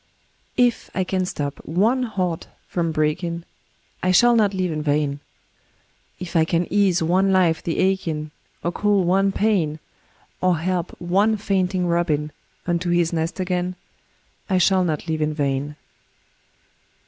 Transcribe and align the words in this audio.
If 0.57 0.89
I 0.95 1.03
can 1.03 1.25
stop 1.27 1.59
one 1.63 2.01
heart 2.01 2.47
from 2.67 2.91
breaking, 2.91 3.43
I 4.01 4.09
shall 4.09 4.35
not 4.35 4.51
live 4.51 4.71
in 4.71 4.81
vain; 4.81 5.19
If 6.19 6.35
I 6.35 6.43
can 6.43 6.65
ease 6.73 7.03
one 7.03 7.31
life 7.31 7.61
the 7.61 7.77
aching, 7.77 8.31
Or 8.63 8.71
cool 8.71 9.03
one 9.03 9.31
pain, 9.31 9.77
Or 10.41 10.57
help 10.57 10.95
one 10.99 11.37
fainting 11.37 11.85
robin 11.85 12.31
Unto 12.65 12.89
his 12.89 13.13
nest 13.13 13.39
again, 13.39 13.75
I 14.49 14.57
shall 14.57 14.83
not 14.83 15.07
live 15.07 15.21
in 15.21 15.35
vain. 15.35 15.75